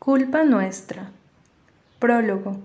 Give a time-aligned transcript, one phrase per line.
[0.00, 1.10] Culpa nuestra.
[1.98, 2.56] Prólogo.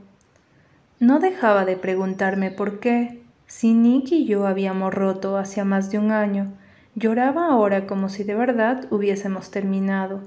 [1.01, 5.99] No dejaba de preguntarme por qué, si Nick y yo habíamos roto hacía más de
[5.99, 6.53] un año,
[6.95, 10.21] lloraba ahora como si de verdad hubiésemos terminado.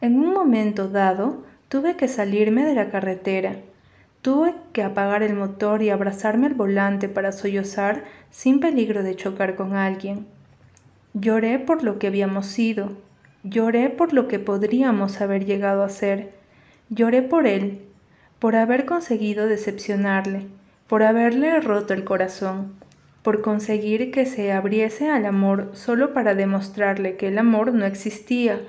[0.00, 3.56] En un momento dado, tuve que salirme de la carretera.
[4.22, 9.56] Tuve que apagar el motor y abrazarme al volante para sollozar sin peligro de chocar
[9.56, 10.28] con alguien.
[11.12, 12.92] Lloré por lo que habíamos sido,
[13.44, 16.32] Lloré por lo que podríamos haber llegado a ser.
[16.90, 17.82] Lloré por él,
[18.40, 20.46] por haber conseguido decepcionarle,
[20.88, 22.74] por haberle roto el corazón,
[23.22, 28.60] por conseguir que se abriese al amor solo para demostrarle que el amor no existía,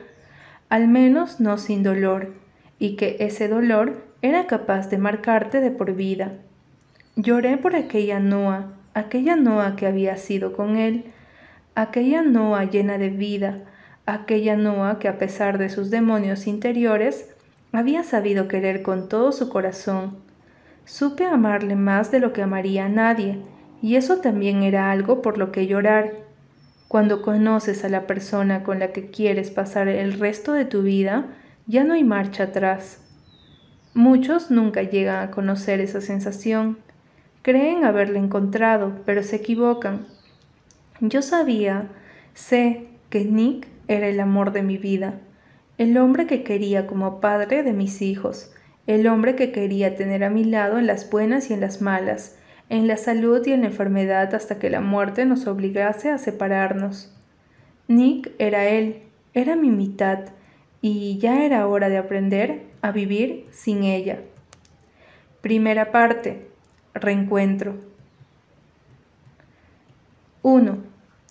[0.69, 2.33] al menos no sin dolor,
[2.77, 6.33] y que ese dolor era capaz de marcarte de por vida.
[7.15, 11.05] Lloré por aquella Noa, aquella Noa que había sido con él,
[11.73, 13.63] aquella Noa llena de vida,
[14.13, 17.29] aquella Noa que a pesar de sus demonios interiores,
[17.71, 20.17] había sabido querer con todo su corazón.
[20.85, 23.39] Supe amarle más de lo que amaría a nadie,
[23.81, 26.13] y eso también era algo por lo que llorar.
[26.87, 31.27] Cuando conoces a la persona con la que quieres pasar el resto de tu vida,
[31.67, 33.05] ya no hay marcha atrás.
[33.93, 36.79] Muchos nunca llegan a conocer esa sensación.
[37.43, 40.07] Creen haberla encontrado, pero se equivocan.
[40.99, 41.87] Yo sabía,
[42.33, 45.15] sé que Nick era el amor de mi vida,
[45.79, 48.53] el hombre que quería como padre de mis hijos,
[48.87, 52.37] el hombre que quería tener a mi lado en las buenas y en las malas,
[52.69, 57.13] en la salud y en la enfermedad hasta que la muerte nos obligase a separarnos.
[57.87, 59.01] Nick era él,
[59.33, 60.19] era mi mitad,
[60.81, 64.19] y ya era hora de aprender a vivir sin ella.
[65.41, 66.47] Primera parte.
[66.93, 67.75] Reencuentro.
[70.43, 70.77] 1.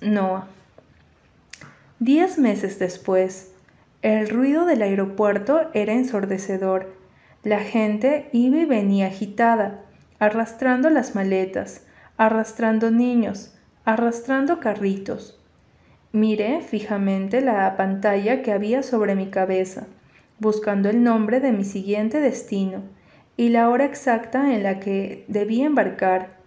[0.02, 0.57] Noah.
[2.00, 3.52] Diez meses después,
[4.02, 6.94] el ruido del aeropuerto era ensordecedor.
[7.42, 9.80] La gente iba y venía agitada,
[10.20, 11.84] arrastrando las maletas,
[12.16, 13.52] arrastrando niños,
[13.84, 15.40] arrastrando carritos.
[16.12, 19.88] Miré fijamente la pantalla que había sobre mi cabeza,
[20.38, 22.82] buscando el nombre de mi siguiente destino
[23.36, 26.38] y la hora exacta en la que debía embarcar.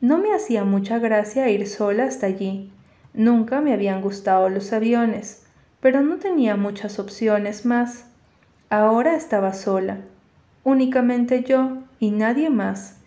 [0.00, 2.73] No me hacía mucha gracia ir sola hasta allí,
[3.14, 5.46] Nunca me habían gustado los aviones,
[5.80, 8.06] pero no tenía muchas opciones más.
[8.70, 9.98] Ahora estaba sola,
[10.64, 12.98] únicamente yo y nadie más.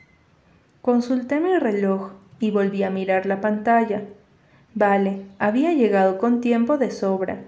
[0.82, 4.04] Consulté mi reloj y volví a mirar la pantalla.
[4.76, 7.42] Vale, había llegado con tiempo de sobra.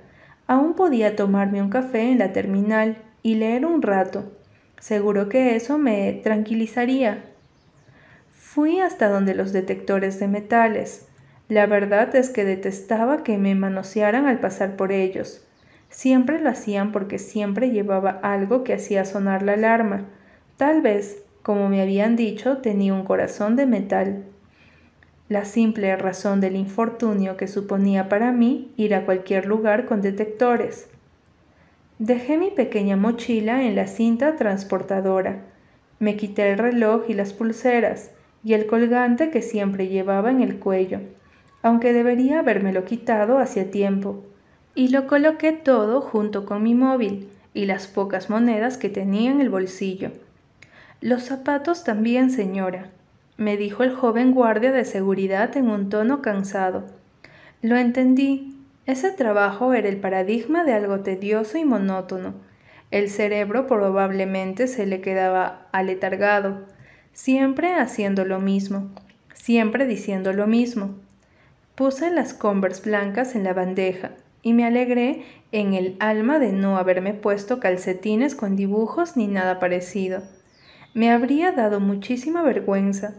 [0.46, 4.34] Aún podía tomarme un café en la terminal y leer un rato.
[4.80, 7.24] Seguro que eso me tranquilizaría.
[8.31, 11.09] Fui hasta donde los detectores de metales,
[11.50, 15.44] la verdad es que detestaba que me manosearan al pasar por ellos.
[15.90, 20.06] Siempre lo hacían porque siempre llevaba algo que hacía sonar la alarma.
[20.58, 24.26] Tal vez, como me habían dicho, tenía un corazón de metal.
[25.28, 30.88] La simple razón del infortunio que suponía para mí ir a cualquier lugar con detectores.
[31.98, 35.46] Dejé mi pequeña mochila en la cinta transportadora.
[35.98, 38.12] Me quité el reloj y las pulseras
[38.44, 41.00] y el colgante que siempre llevaba en el cuello
[41.62, 44.24] aunque debería habérmelo quitado hacía tiempo,
[44.75, 49.42] y lo coloqué todo junto con mi móvil y las pocas monedas que tenía en
[49.42, 50.12] el bolsillo.
[51.02, 52.90] Los zapatos también, señora,
[53.38, 56.86] me dijo el joven guardia de seguridad en un tono cansado.
[57.62, 58.56] Lo entendí.
[58.86, 62.34] Ese trabajo era el paradigma de algo tedioso y monótono.
[62.91, 66.66] El cerebro probablemente se le quedaba aletargado,
[67.14, 68.90] siempre haciendo lo mismo,
[69.34, 70.96] siempre diciendo lo mismo,
[71.79, 75.23] Puse las Converse blancas en la bandeja y me alegré
[75.53, 80.22] en el alma de no haberme puesto calcetines con dibujos ni nada parecido.
[80.94, 83.16] Me habría dado muchísima vergüenza.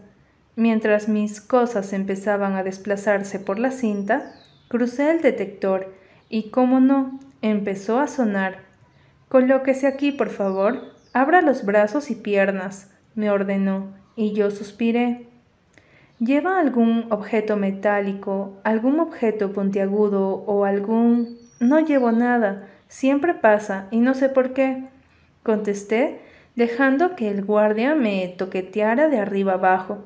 [0.55, 4.31] Mientras mis cosas empezaban a desplazarse por la cinta,
[4.67, 5.95] crucé el detector
[6.29, 8.59] y, como no, empezó a sonar.
[9.27, 10.93] Colóquese aquí, por favor.
[11.13, 15.30] Abra los brazos y piernas, me ordenó, y yo suspiré.
[16.23, 21.39] ¿Lleva algún objeto metálico, algún objeto puntiagudo o algún...
[21.59, 24.83] No llevo nada, siempre pasa y no sé por qué,
[25.41, 26.21] contesté,
[26.55, 30.03] dejando que el guardia me toqueteara de arriba abajo.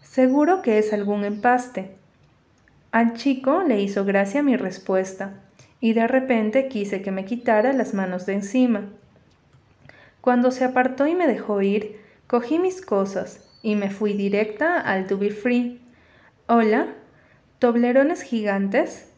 [0.00, 1.90] Seguro que es algún empaste.
[2.90, 5.34] Al chico le hizo gracia mi respuesta,
[5.78, 8.88] y de repente quise que me quitara las manos de encima.
[10.22, 15.06] Cuando se apartó y me dejó ir, cogí mis cosas, y me fui directa al
[15.06, 15.80] To Be Free.
[16.46, 16.88] Hola,
[17.58, 19.12] ¿toblerones gigantes?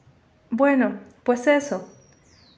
[0.50, 1.88] Bueno, pues eso.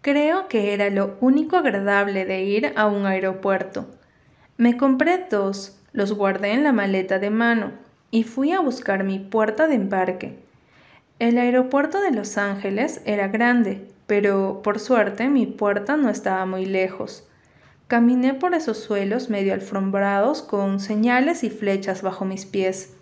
[0.01, 3.87] Creo que era lo único agradable de ir a un aeropuerto.
[4.57, 7.73] Me compré dos, los guardé en la maleta de mano
[8.11, 10.39] y fui a buscar mi puerta de embarque.
[11.19, 16.67] El aeropuerto de Los Ángeles era grande, pero por suerte mi puerta no estaba muy
[16.67, 17.27] lejos.
[17.87, 22.95] Caminé por esos suelos medio alfombrados con señales y flechas bajo mis pies.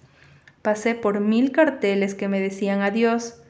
[0.61, 3.41] Pasé por mil carteles que me decían adiós,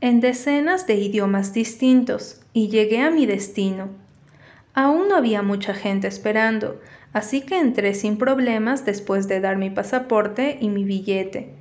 [0.00, 3.88] en decenas de idiomas distintos, y llegué a mi destino.
[4.74, 6.80] Aún no había mucha gente esperando,
[7.12, 11.54] así que entré sin problemas después de dar mi pasaporte y mi billete.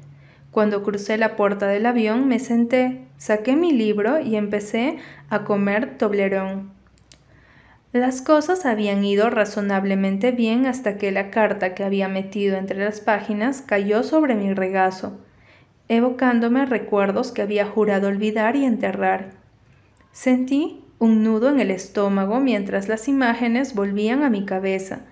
[0.52, 4.98] Cuando crucé la puerta del avión me senté, saqué mi libro y empecé
[5.30, 6.75] a comer toblerón.
[7.96, 13.00] Las cosas habían ido razonablemente bien hasta que la carta que había metido entre las
[13.00, 15.18] páginas cayó sobre mi regazo,
[15.88, 19.30] evocándome recuerdos que había jurado olvidar y enterrar.
[20.12, 25.06] Sentí un nudo en el estómago mientras las imágenes volvían a mi cabeza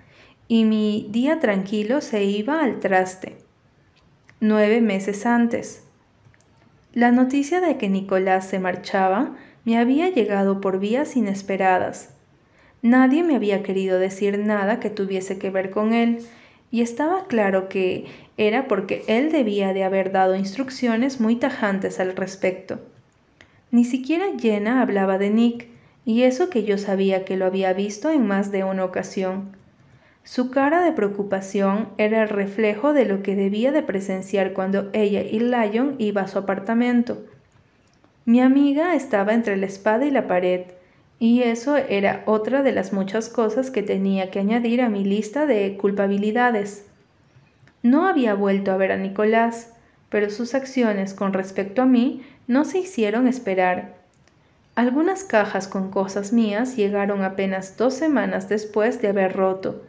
[0.46, 3.38] y mi día tranquilo se iba al traste.
[4.40, 5.84] Nueve meses antes.
[6.92, 12.13] La noticia de que Nicolás se marchaba me había llegado por vías inesperadas.
[12.84, 16.18] Nadie me había querido decir nada que tuviese que ver con él,
[16.70, 18.04] y estaba claro que
[18.36, 22.80] era porque él debía de haber dado instrucciones muy tajantes al respecto.
[23.70, 25.68] Ni siquiera Jenna hablaba de Nick,
[26.04, 29.56] y eso que yo sabía que lo había visto en más de una ocasión.
[30.22, 35.22] Su cara de preocupación era el reflejo de lo que debía de presenciar cuando ella
[35.22, 37.24] y Lyon iba a su apartamento.
[38.26, 40.66] Mi amiga estaba entre la espada y la pared,
[41.24, 45.46] y eso era otra de las muchas cosas que tenía que añadir a mi lista
[45.46, 46.84] de culpabilidades.
[47.82, 49.72] No había vuelto a ver a Nicolás,
[50.10, 53.94] pero sus acciones con respecto a mí no se hicieron esperar.
[54.74, 59.82] Algunas cajas con cosas mías llegaron apenas dos semanas después de haber roto,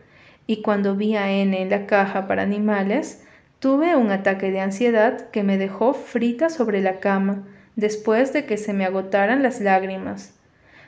[0.47, 3.25] y cuando vi a N en la caja para animales,
[3.59, 7.43] tuve un ataque de ansiedad que me dejó frita sobre la cama
[7.75, 10.34] después de que se me agotaran las lágrimas.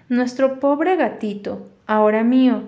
[0.09, 2.63] Nuestro pobre gatito, ahora mío,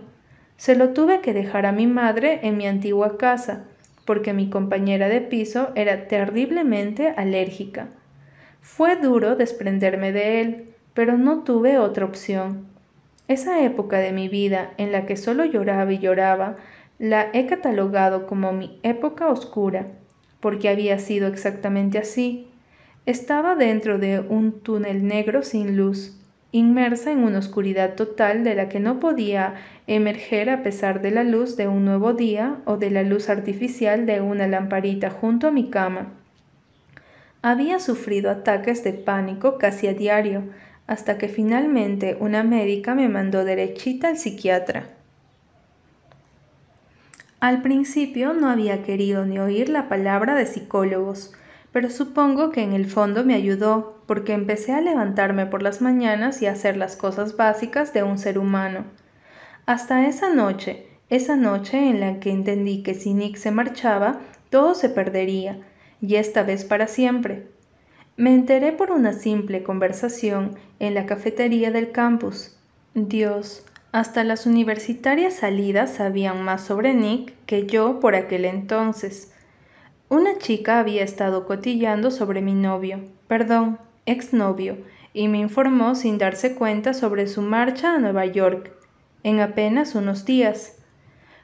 [0.57, 3.63] se lo tuve que dejar a mi madre en mi antigua casa,
[4.03, 7.87] porque mi compañera de piso era terriblemente alérgica.
[8.59, 12.67] Fue duro desprenderme de él, pero no tuve otra opción.
[13.29, 16.57] Esa época de mi vida en la que solo lloraba y lloraba
[16.97, 19.87] la he catalogado como mi época oscura,
[20.41, 22.49] porque había sido exactamente así.
[23.05, 26.18] Estaba dentro de un túnel negro sin luz,
[26.51, 29.55] inmersa en una oscuridad total de la que no podía
[29.87, 34.05] emerger a pesar de la luz de un nuevo día o de la luz artificial
[34.05, 36.13] de una lamparita junto a mi cama.
[37.41, 40.43] Había sufrido ataques de pánico casi a diario,
[40.87, 44.87] hasta que finalmente una médica me mandó derechita al psiquiatra.
[47.39, 51.31] Al principio no había querido ni oír la palabra de psicólogos,
[51.79, 56.41] pero supongo que en el fondo me ayudó, porque empecé a levantarme por las mañanas
[56.41, 58.83] y a hacer las cosas básicas de un ser humano.
[59.65, 64.75] Hasta esa noche, esa noche en la que entendí que si Nick se marchaba, todo
[64.75, 65.61] se perdería,
[66.01, 67.47] y esta vez para siempre.
[68.17, 72.57] Me enteré por una simple conversación en la cafetería del campus.
[72.93, 79.31] Dios, hasta las universitarias salidas sabían más sobre Nick que yo por aquel entonces.
[80.11, 84.77] Una chica había estado cotillando sobre mi novio, perdón, exnovio,
[85.13, 88.71] y me informó sin darse cuenta sobre su marcha a Nueva York,
[89.21, 90.79] en apenas unos días.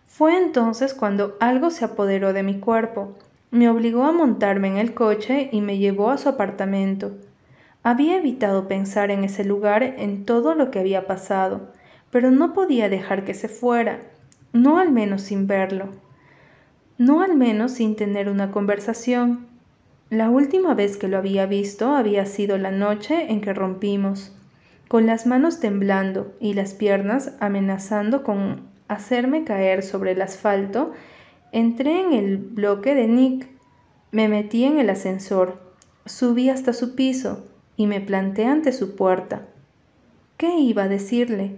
[0.08, 3.16] Fue entonces cuando algo se apoderó de mi cuerpo,
[3.52, 7.12] me obligó a montarme en el coche y me llevó a su apartamento.
[7.84, 11.72] Había evitado pensar en ese lugar en todo lo que había pasado,
[12.10, 14.00] pero no podía dejar que se fuera,
[14.54, 15.90] no al menos sin verlo,
[16.98, 19.48] no al menos sin tener una conversación.
[20.10, 24.32] La última vez que lo había visto había sido la noche en que rompimos,
[24.88, 30.94] con las manos temblando y las piernas amenazando con hacerme caer sobre el asfalto,
[31.52, 33.48] entré en el bloque de Nick,
[34.12, 35.60] me metí en el ascensor,
[36.06, 39.42] subí hasta su piso y me planté ante su puerta.
[40.38, 41.56] ¿Qué iba a decirle?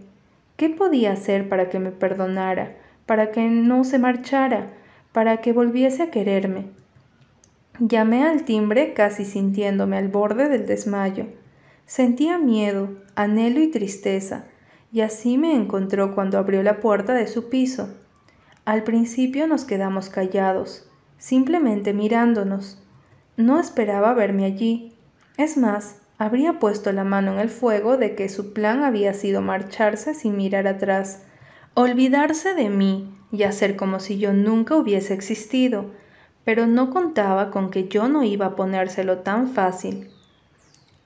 [0.55, 4.67] ¿Qué podía hacer para que me perdonara, para que no se marchara,
[5.11, 6.65] para que volviese a quererme?
[7.79, 11.27] Llamé al timbre casi sintiéndome al borde del desmayo.
[11.85, 14.45] Sentía miedo, anhelo y tristeza,
[14.91, 17.89] y así me encontró cuando abrió la puerta de su piso.
[18.65, 22.81] Al principio nos quedamos callados, simplemente mirándonos.
[23.37, 24.95] No esperaba verme allí.
[25.37, 29.41] Es más, habría puesto la mano en el fuego de que su plan había sido
[29.41, 31.23] marcharse sin mirar atrás,
[31.75, 35.91] olvidarse de mí y hacer como si yo nunca hubiese existido,
[36.45, 40.09] pero no contaba con que yo no iba a ponérselo tan fácil.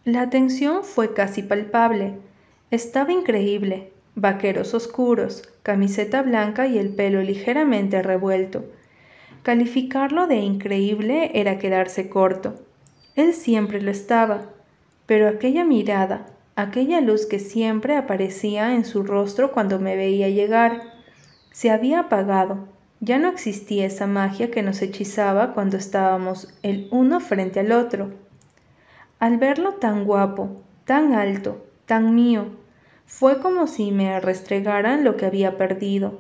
[0.05, 2.13] La tensión fue casi palpable.
[2.69, 3.91] Estaba increíble.
[4.15, 8.65] Vaqueros oscuros, camiseta blanca y el pelo ligeramente revuelto.
[9.43, 12.55] Calificarlo de increíble era quedarse corto.
[13.15, 14.49] Él siempre lo estaba,
[15.05, 20.90] pero aquella mirada, aquella luz que siempre aparecía en su rostro cuando me veía llegar,
[21.51, 22.67] se había apagado
[23.03, 28.11] ya no existía esa magia que nos hechizaba cuando estábamos el uno frente al otro.
[29.17, 32.45] Al verlo tan guapo, tan alto, tan mío,
[33.07, 36.19] fue como si me restregaran lo que había perdido.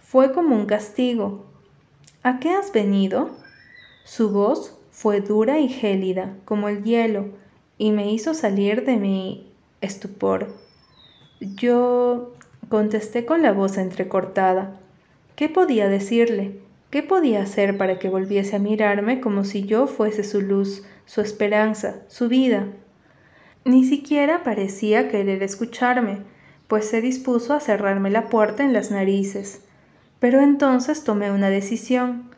[0.00, 1.44] Fue como un castigo.
[2.22, 3.30] ¿A qué has venido?
[4.04, 7.26] Su voz fue dura y gélida, como el hielo,
[7.76, 10.54] y me hizo salir de mi estupor.
[11.40, 12.32] Yo
[12.72, 14.80] contesté con la voz entrecortada.
[15.36, 16.58] ¿Qué podía decirle?
[16.88, 21.20] ¿Qué podía hacer para que volviese a mirarme como si yo fuese su luz, su
[21.20, 22.68] esperanza, su vida?
[23.66, 26.20] Ni siquiera parecía querer escucharme,
[26.66, 29.60] pues se dispuso a cerrarme la puerta en las narices.
[30.18, 32.30] Pero entonces tomé una decisión.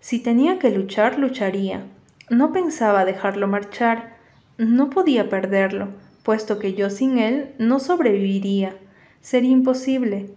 [0.00, 1.86] Si tenía que luchar, lucharía.
[2.30, 4.16] No pensaba dejarlo marchar.
[4.58, 5.90] No podía perderlo,
[6.24, 8.74] puesto que yo sin él no sobreviviría.
[9.22, 10.28] Sería imposible.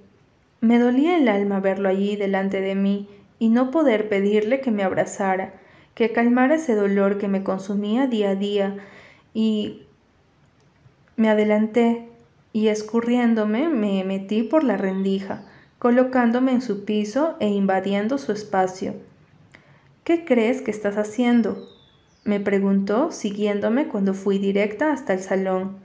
[0.62, 4.84] Me dolía el alma verlo allí delante de mí y no poder pedirle que me
[4.84, 5.54] abrazara,
[5.96, 8.78] que calmara ese dolor que me consumía día a día
[9.34, 9.82] y
[11.18, 12.08] me adelanté
[12.54, 15.44] y escurriéndome me metí por la rendija,
[15.80, 18.94] colocándome en su piso e invadiendo su espacio.
[20.04, 21.58] ¿Qué crees que estás haciendo?
[22.24, 25.85] me preguntó, siguiéndome cuando fui directa hasta el salón.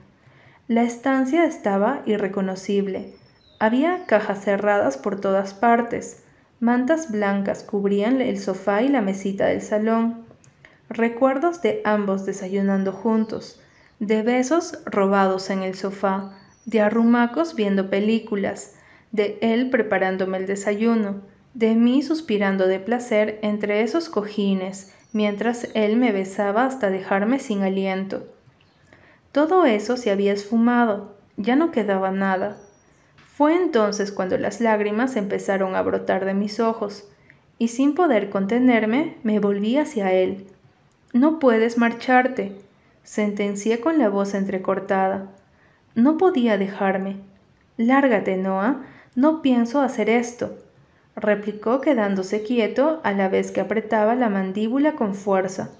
[0.70, 3.12] La estancia estaba irreconocible.
[3.58, 6.22] Había cajas cerradas por todas partes.
[6.60, 10.22] Mantas blancas cubrían el sofá y la mesita del salón.
[10.88, 13.60] Recuerdos de ambos desayunando juntos,
[13.98, 18.76] de besos robados en el sofá, de arrumacos viendo películas,
[19.10, 21.16] de él preparándome el desayuno,
[21.52, 27.64] de mí suspirando de placer entre esos cojines, mientras él me besaba hasta dejarme sin
[27.64, 28.24] aliento.
[29.32, 32.56] Todo eso se había esfumado, ya no quedaba nada.
[33.16, 37.08] Fue entonces cuando las lágrimas empezaron a brotar de mis ojos,
[37.58, 40.46] y sin poder contenerme me volví hacia él.
[41.12, 42.56] No puedes marcharte,
[43.02, 45.28] sentencié con la voz entrecortada.
[45.94, 47.16] No podía dejarme.
[47.76, 48.82] Lárgate, Noah,
[49.14, 50.56] no pienso hacer esto,
[51.16, 55.70] replicó quedándose quieto a la vez que apretaba la mandíbula con fuerza.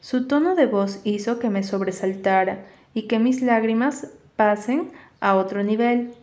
[0.00, 2.64] Su tono de voz hizo que me sobresaltara
[2.94, 4.90] y que mis lágrimas pasen
[5.20, 6.14] a otro nivel.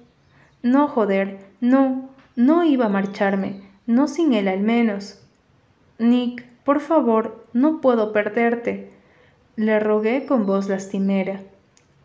[0.64, 5.22] No, joder, no, no iba a marcharme, no sin él al menos.
[6.00, 8.92] Nick, por favor, no puedo perderte.
[9.56, 11.42] Le rogué con voz lastimera.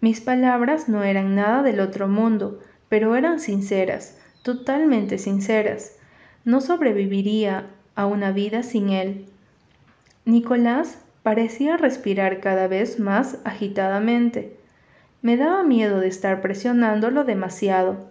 [0.01, 5.97] Mis palabras no eran nada del otro mundo, pero eran sinceras, totalmente sinceras.
[6.45, 9.27] No sobreviviría a una vida sin él.
[10.25, 14.57] Nicolás parecía respirar cada vez más agitadamente.
[15.23, 18.11] Me daba miedo de estar presionándolo demasiado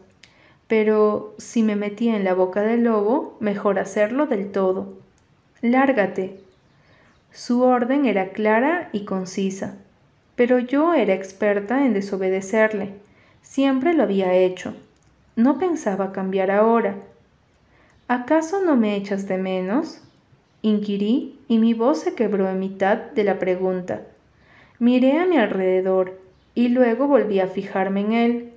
[0.69, 4.93] pero si me metía en la boca del lobo, mejor hacerlo del todo.
[5.61, 6.39] Lárgate.
[7.31, 9.77] Su orden era clara y concisa,
[10.35, 12.93] pero yo era experta en desobedecerle.
[13.41, 14.75] Siempre lo había hecho.
[15.35, 16.97] No pensaba cambiar ahora.
[18.07, 20.01] ¿Acaso no me echas de menos?
[20.61, 24.01] Inquirí y mi voz se quebró en mitad de la pregunta.
[24.77, 26.19] Miré a mi alrededor
[26.55, 28.53] y luego volví a fijarme en él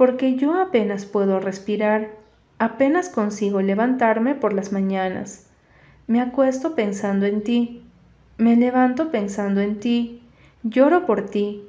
[0.00, 2.12] porque yo apenas puedo respirar,
[2.58, 5.50] apenas consigo levantarme por las mañanas.
[6.06, 7.82] Me acuesto pensando en ti,
[8.38, 10.22] me levanto pensando en ti,
[10.62, 11.64] lloro por ti.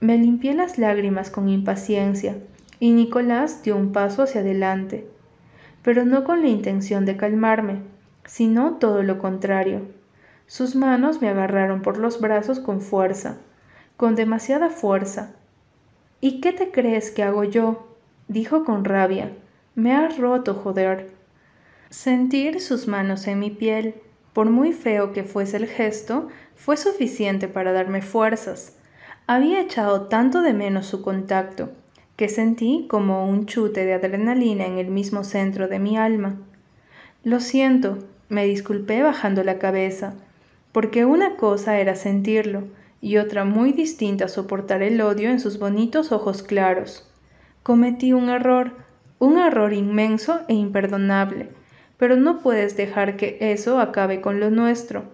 [0.00, 2.36] Me limpié las lágrimas con impaciencia
[2.78, 5.06] y Nicolás dio un paso hacia adelante,
[5.82, 7.80] pero no con la intención de calmarme,
[8.26, 9.82] sino todo lo contrario.
[10.46, 13.38] Sus manos me agarraron por los brazos con fuerza,
[13.96, 15.34] con demasiada fuerza,
[16.22, 17.86] ¿Y qué te crees que hago yo?
[18.28, 19.32] dijo con rabia.
[19.74, 21.12] Me has roto, joder.
[21.88, 23.94] Sentir sus manos en mi piel,
[24.34, 28.76] por muy feo que fuese el gesto, fue suficiente para darme fuerzas.
[29.26, 31.70] Había echado tanto de menos su contacto,
[32.16, 36.36] que sentí como un chute de adrenalina en el mismo centro de mi alma.
[37.22, 37.98] Lo siento,
[38.28, 40.14] me disculpé bajando la cabeza,
[40.72, 42.64] porque una cosa era sentirlo,
[43.02, 47.10] y otra muy distinta soportar el odio en sus bonitos ojos claros.
[47.62, 48.72] Cometí un error,
[49.18, 51.48] un error inmenso e imperdonable,
[51.98, 55.04] pero no puedes dejar que eso acabe con lo nuestro.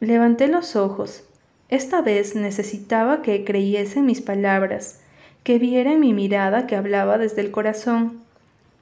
[0.00, 1.24] Levanté los ojos.
[1.68, 5.00] Esta vez necesitaba que creyese mis palabras,
[5.42, 8.22] que viera en mi mirada que hablaba desde el corazón.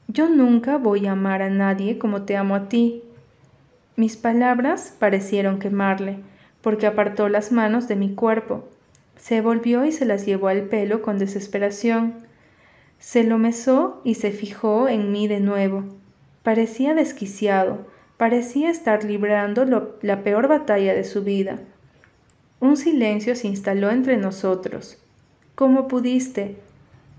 [0.08, 3.02] Yo nunca voy a amar a nadie como te amo a ti.
[3.96, 6.18] Mis palabras parecieron quemarle,
[6.60, 8.68] porque apartó las manos de mi cuerpo.
[9.16, 12.14] Se volvió y se las llevó al pelo con desesperación.
[12.98, 15.84] Se lo mesó y se fijó en mí de nuevo.
[16.42, 17.86] Parecía desquiciado,
[18.18, 19.64] parecía estar librando
[20.02, 21.60] la peor batalla de su vida.
[22.60, 24.98] Un silencio se instaló entre nosotros.
[25.54, 26.56] ¿Cómo pudiste?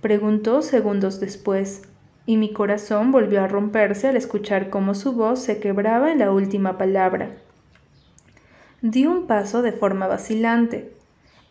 [0.01, 1.81] preguntó segundos después
[2.25, 6.31] y mi corazón volvió a romperse al escuchar cómo su voz se quebraba en la
[6.31, 7.29] última palabra.
[8.81, 10.91] Di un paso de forma vacilante.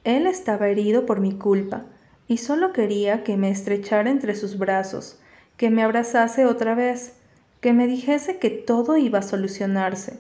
[0.05, 1.85] Él estaba herido por mi culpa,
[2.27, 5.19] y solo quería que me estrechara entre sus brazos,
[5.57, 7.15] que me abrazase otra vez,
[7.61, 10.19] que me dijese que todo iba a solucionarse.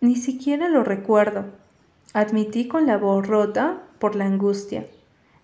[0.00, 1.46] Ni siquiera lo recuerdo.
[2.12, 4.86] Admití con la voz rota por la angustia.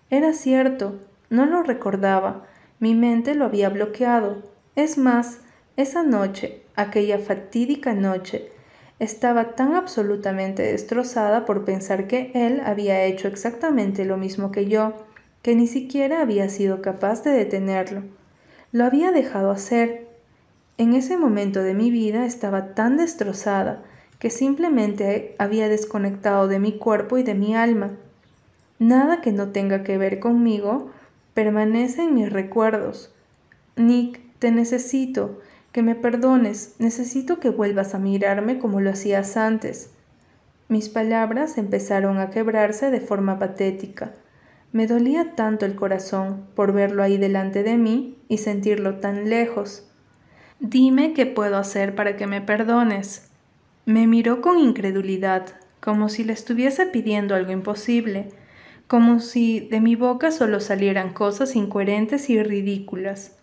[0.09, 0.99] Era cierto,
[1.29, 2.45] no lo recordaba,
[2.79, 4.43] mi mente lo había bloqueado.
[4.75, 5.39] Es más,
[5.77, 8.51] esa noche, aquella fatídica noche,
[8.99, 14.93] estaba tan absolutamente destrozada por pensar que él había hecho exactamente lo mismo que yo,
[15.41, 18.03] que ni siquiera había sido capaz de detenerlo.
[18.71, 20.07] Lo había dejado hacer.
[20.77, 23.83] En ese momento de mi vida estaba tan destrozada
[24.19, 27.91] que simplemente había desconectado de mi cuerpo y de mi alma.
[28.79, 30.91] Nada que no tenga que ver conmigo
[31.35, 33.13] permanece en mis recuerdos.
[33.75, 39.91] Nick, te necesito, que me perdones, necesito que vuelvas a mirarme como lo hacías antes.
[40.69, 44.13] Mis palabras empezaron a quebrarse de forma patética.
[44.71, 49.87] Me dolía tanto el corazón por verlo ahí delante de mí y sentirlo tan lejos.
[50.61, 53.29] Dime qué puedo hacer para que me perdones.
[53.85, 55.47] Me miró con incredulidad,
[55.81, 58.29] como si le estuviese pidiendo algo imposible
[58.87, 63.35] como si de mi boca solo salieran cosas incoherentes y ridículas.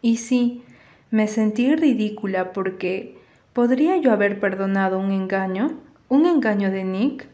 [0.00, 0.62] Y sí,
[1.10, 3.18] me sentí ridícula porque
[3.52, 5.74] ¿podría yo haber perdonado un engaño?
[6.08, 7.26] ¿Un engaño de Nick?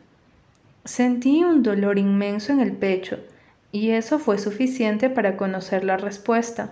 [0.85, 3.19] Sentí un dolor inmenso en el pecho,
[3.71, 6.71] y eso fue suficiente para conocer la respuesta.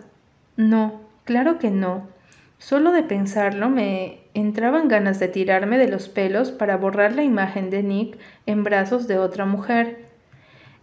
[0.56, 2.08] No, claro que no.
[2.58, 7.70] Solo de pensarlo me entraban ganas de tirarme de los pelos para borrar la imagen
[7.70, 10.09] de Nick en brazos de otra mujer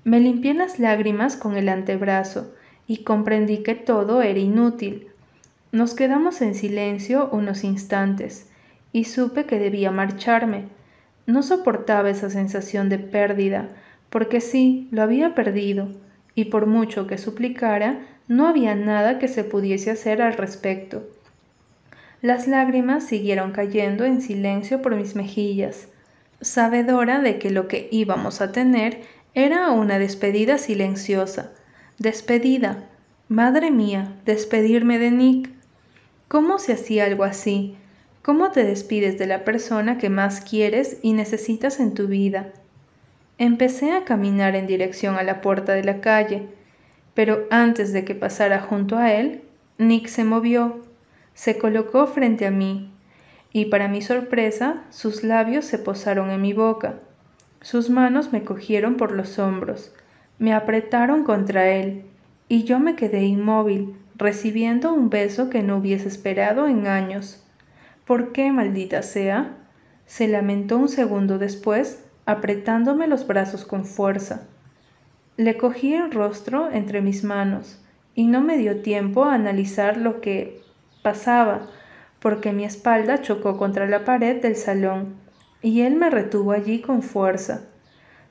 [0.08, 2.54] me limpié las lágrimas con el antebrazo
[2.88, 5.10] y comprendí que todo era inútil.
[5.74, 8.50] Nos quedamos en silencio unos instantes
[8.94, 10.70] y supe que debía marcharme.
[11.26, 13.68] No soportaba esa sensación de pérdida,
[14.10, 15.90] porque sí, lo había perdido,
[16.36, 21.04] y por mucho que suplicara, no había nada que se pudiese hacer al respecto.
[22.22, 25.90] Las lágrimas siguieron cayendo en silencio por mis mejillas,
[26.40, 29.02] sabedora de que lo que íbamos a tener
[29.38, 31.52] era una despedida silenciosa.
[32.00, 32.86] Despedida.
[33.30, 35.52] Madre mía, despedirme de Nick.
[36.28, 37.78] ¿Cómo se hacía algo así?
[38.24, 42.52] ¿Cómo te despides de la persona que más quieres y necesitas en tu vida?
[43.38, 46.48] Empecé a caminar en dirección a la puerta de la calle,
[47.14, 49.44] pero antes de que pasara junto a él,
[49.78, 50.82] Nick se movió,
[51.36, 52.92] se colocó frente a mí,
[53.54, 57.02] y para mi sorpresa sus labios se posaron en mi boca.
[57.70, 59.94] Sus manos me cogieron por los hombros,
[60.40, 62.06] me apretaron contra él,
[62.48, 67.46] y yo me quedé inmóvil, recibiendo un beso que no hubiese esperado en años.
[68.06, 69.58] ¿Por qué, maldita sea?
[70.06, 74.48] se lamentó un segundo después, apretándome los brazos con fuerza.
[75.36, 77.84] Le cogí el rostro entre mis manos,
[78.16, 80.62] y no me dio tiempo a analizar lo que
[81.04, 81.68] pasaba,
[82.22, 85.27] porque mi espalda chocó contra la pared del salón
[85.68, 87.64] y él me retuvo allí con fuerza,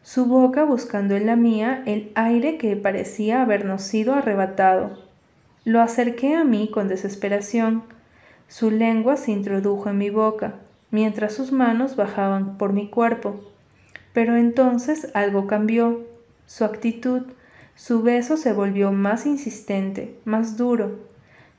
[0.02, 4.96] su boca buscando en la mía el aire que parecía habernos sido arrebatado.
[5.64, 7.82] Lo acerqué a mí con desesperación.
[8.48, 10.54] Su lengua se introdujo en mi boca,
[10.90, 13.38] mientras sus manos bajaban por mi cuerpo.
[14.14, 16.06] Pero entonces algo cambió.
[16.46, 17.22] Su actitud,
[17.74, 21.00] su beso se volvió más insistente, más duro.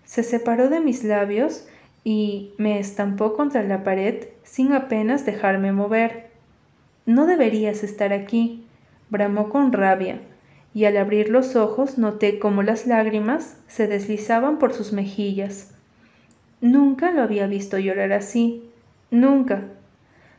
[0.06, 1.68] Se separó de mis labios
[2.10, 6.30] y me estampó contra la pared sin apenas dejarme mover.
[7.06, 8.66] No deberías estar aquí,
[9.10, 10.22] bramó con rabia,
[10.74, 15.74] y al abrir los ojos noté cómo las lágrimas se deslizaban por sus mejillas.
[16.62, 18.64] Nunca lo había visto llorar así,
[19.12, 19.66] nunca.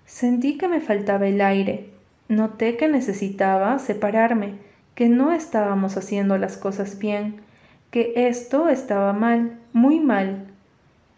[0.07, 1.91] Sentí que me faltaba el aire.
[2.29, 4.55] Noté que necesitaba separarme,
[4.95, 7.43] que no estábamos haciendo las cosas bien,
[7.91, 10.47] que esto estaba mal, muy mal.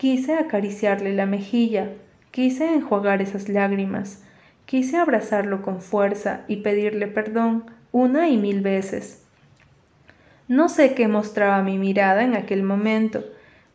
[0.00, 1.90] Quise acariciarle la mejilla,
[2.30, 4.22] quise enjuagar esas lágrimas,
[4.64, 9.26] quise abrazarlo con fuerza y pedirle perdón una y mil veces.
[10.48, 13.22] No sé qué mostraba mi mirada en aquel momento,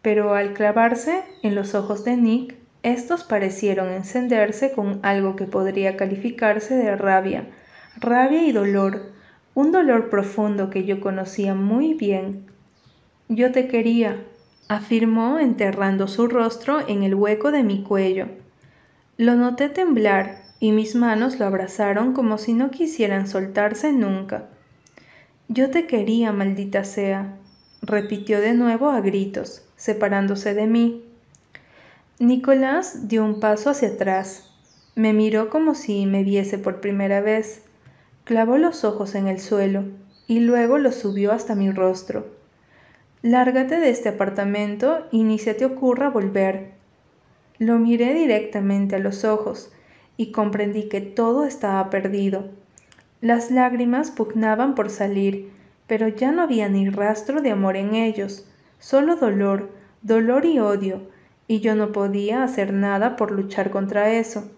[0.02, 5.96] pero al clavarse en los ojos de Nick, estos parecieron encenderse con algo que podría
[5.96, 7.50] calificarse de rabia,
[7.98, 9.14] rabia y dolor,
[9.54, 12.48] un dolor profundo que yo conocía muy bien.
[13.30, 14.26] Yo te quería,
[14.68, 18.28] afirmó enterrando su rostro en el hueco de mi cuello.
[19.18, 24.50] Lo noté temblar y mis manos lo abrazaron como si no quisieran soltarse nunca.
[25.48, 27.36] Yo te quería, maldita sea,
[27.82, 31.04] repitió de nuevo a gritos, separándose de mí.
[32.18, 34.52] Nicolás dio un paso hacia atrás.
[34.96, 37.62] Me miró como si me viese por primera vez.
[38.24, 39.84] Clavó los ojos en el suelo
[40.26, 42.35] y luego los subió hasta mi rostro.
[43.26, 46.74] Lárgate de este apartamento y ni se te ocurra volver.
[47.58, 49.72] Lo miré directamente a los ojos
[50.16, 52.50] y comprendí que todo estaba perdido.
[53.22, 55.50] Las lágrimas pugnaban por salir,
[55.88, 58.46] pero ya no había ni rastro de amor en ellos,
[58.78, 59.72] solo dolor,
[60.04, 61.02] dolor y odio,
[61.48, 64.52] y yo no podía hacer nada por luchar contra eso.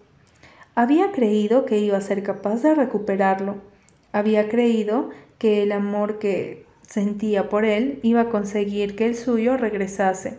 [0.74, 3.54] Había creído que iba a ser capaz de recuperarlo.
[4.12, 9.58] Había creído que el amor que sentía por él iba a conseguir que el suyo
[9.58, 10.38] regresase.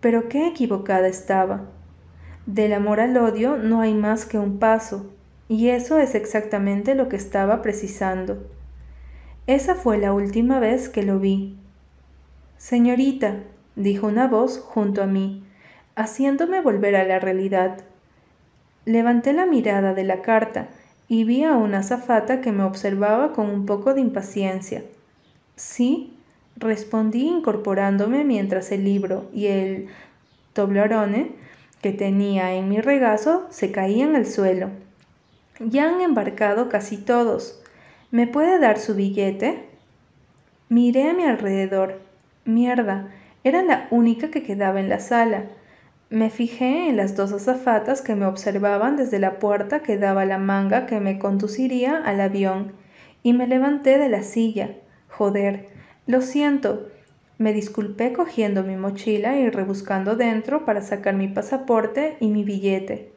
[0.00, 1.62] Pero qué equivocada estaba.
[2.44, 5.10] Del amor al odio no hay más que un paso,
[5.48, 8.46] y eso es exactamente lo que estaba precisando.
[9.46, 11.56] Esa fue la última vez que lo vi.
[12.58, 13.38] Señorita,
[13.76, 15.42] dijo una voz junto a mí,
[15.94, 17.78] haciéndome volver a la realidad.
[18.84, 20.68] Levanté la mirada de la carta
[21.08, 24.82] y vi a una azafata que me observaba con un poco de impaciencia.
[25.56, 26.14] Sí,
[26.56, 29.88] respondí incorporándome mientras el libro y el
[30.52, 31.32] toblerone
[31.80, 34.68] que tenía en mi regazo se caían al suelo.
[35.58, 37.62] Ya han embarcado casi todos.
[38.10, 39.64] ¿Me puede dar su billete?
[40.68, 42.00] Miré a mi alrededor.
[42.44, 43.08] Mierda,
[43.42, 45.44] era la única que quedaba en la sala.
[46.10, 50.38] Me fijé en las dos azafatas que me observaban desde la puerta que daba la
[50.38, 52.72] manga que me conduciría al avión,
[53.22, 54.70] y me levanté de la silla.
[55.16, 55.68] Joder,
[56.06, 56.88] lo siento.
[57.38, 63.12] Me disculpé cogiendo mi mochila y rebuscando dentro para sacar mi pasaporte y mi billete.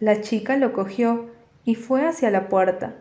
[0.00, 1.26] La chica lo cogió
[1.66, 2.94] y fue hacia la puerta.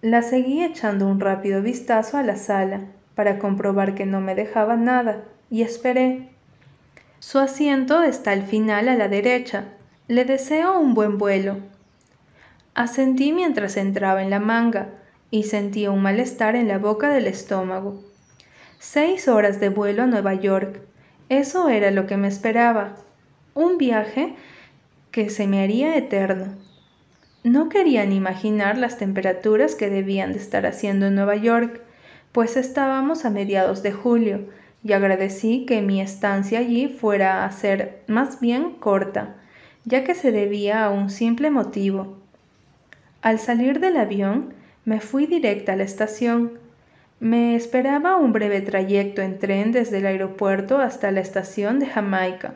[0.00, 2.80] La seguí echando un rápido vistazo a la sala
[3.14, 6.30] para comprobar que no me dejaba nada y esperé.
[7.18, 9.64] Su asiento está al final a la derecha.
[10.08, 11.58] Le deseo un buen vuelo.
[12.74, 14.88] Asentí mientras entraba en la manga
[15.34, 18.00] y sentía un malestar en la boca del estómago.
[18.78, 20.80] Seis horas de vuelo a Nueva York.
[21.28, 22.94] Eso era lo que me esperaba.
[23.52, 24.36] Un viaje
[25.10, 26.54] que se me haría eterno.
[27.42, 31.80] No quería ni imaginar las temperaturas que debían de estar haciendo en Nueva York,
[32.30, 34.48] pues estábamos a mediados de julio
[34.84, 39.34] y agradecí que mi estancia allí fuera a ser más bien corta,
[39.84, 42.18] ya que se debía a un simple motivo.
[43.20, 46.58] Al salir del avión, me fui directa a la estación.
[47.20, 52.54] Me esperaba un breve trayecto en tren desde el aeropuerto hasta la estación de Jamaica,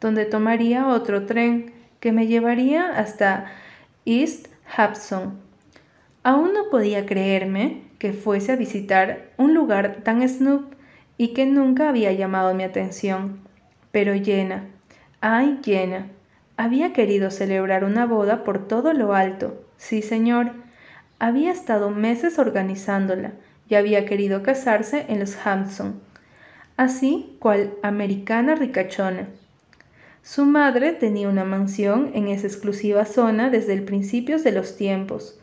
[0.00, 3.46] donde tomaría otro tren que me llevaría hasta
[4.04, 5.38] East Hudson.
[6.22, 10.74] Aún no podía creerme que fuese a visitar un lugar tan snoop
[11.18, 13.40] y que nunca había llamado mi atención.
[13.92, 14.64] Pero llena,
[15.20, 16.08] ay llena,
[16.56, 20.52] había querido celebrar una boda por todo lo alto, sí señor,
[21.18, 23.32] había estado meses organizándola
[23.68, 26.00] y había querido casarse en los Hampson,
[26.76, 29.28] así cual americana ricachona.
[30.22, 35.38] Su madre tenía una mansión en esa exclusiva zona desde el principio de los tiempos,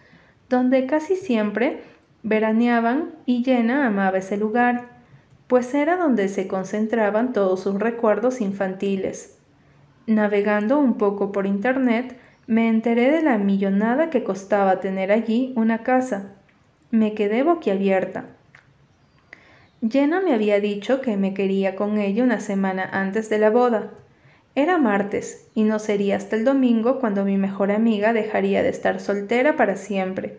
[0.50, 1.82] donde casi siempre
[2.22, 4.94] veraneaban y llena amaba ese lugar
[5.48, 9.38] pues era donde se concentraban todos sus recuerdos infantiles.
[10.08, 15.84] Navegando un poco por internet, me enteré de la millonada que costaba tener allí una
[15.84, 16.34] casa.
[16.92, 18.26] Me quedé boquiabierta.
[19.88, 23.92] Jenna me había dicho que me quería con ella una semana antes de la boda.
[24.56, 29.00] Era martes, y no sería hasta el domingo cuando mi mejor amiga dejaría de estar
[29.00, 30.38] soltera para siempre.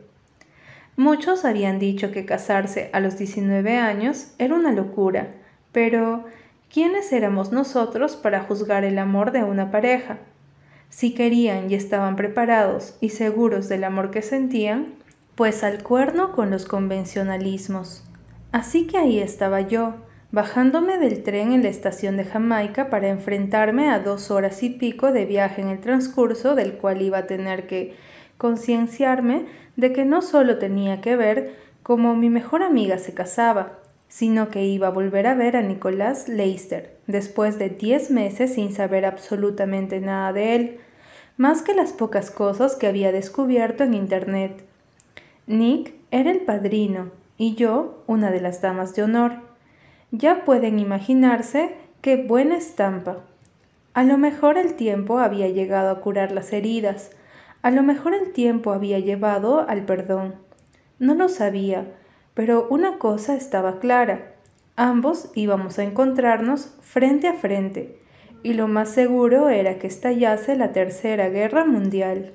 [0.96, 5.34] Muchos habían dicho que casarse a los 19 años era una locura,
[5.72, 6.24] pero
[6.72, 10.18] ¿quiénes éramos nosotros para juzgar el amor de una pareja?
[10.88, 14.94] Si querían y estaban preparados y seguros del amor que sentían,
[15.34, 18.04] Pues al cuerno con los convencionalismos.
[18.52, 19.94] Así que ahí estaba yo,
[20.30, 25.10] bajándome del tren en la estación de Jamaica para enfrentarme a dos horas y pico
[25.10, 27.96] de viaje en el transcurso del cual iba a tener que
[28.36, 34.48] concienciarme de que no solo tenía que ver cómo mi mejor amiga se casaba, sino
[34.48, 39.04] que iba a volver a ver a Nicolás Leister, después de diez meses sin saber
[39.04, 40.78] absolutamente nada de él,
[41.36, 44.64] más que las pocas cosas que había descubierto en Internet.
[45.46, 49.32] Nick era el padrino y yo una de las damas de honor.
[50.10, 53.24] Ya pueden imaginarse qué buena estampa.
[53.94, 57.10] A lo mejor el tiempo había llegado a curar las heridas,
[57.62, 60.34] a lo mejor el tiempo había llevado al perdón.
[60.98, 61.86] No lo sabía,
[62.34, 64.34] pero una cosa estaba clara.
[64.76, 67.98] Ambos íbamos a encontrarnos frente a frente,
[68.42, 72.32] y lo más seguro era que estallase la Tercera Guerra Mundial.